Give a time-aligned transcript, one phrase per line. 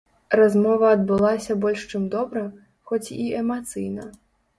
[0.39, 2.43] Размова адбылася больш чым добра,
[2.91, 4.09] хоць і эмацыйна.